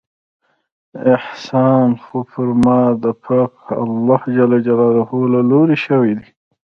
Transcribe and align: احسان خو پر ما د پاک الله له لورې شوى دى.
احسان 1.15 1.89
خو 2.03 2.17
پر 2.31 2.47
ما 2.63 2.81
د 3.03 3.05
پاک 3.23 3.55
الله 3.83 4.21
له 5.31 5.39
لورې 5.49 5.77
شوى 5.85 6.11
دى. 6.19 6.27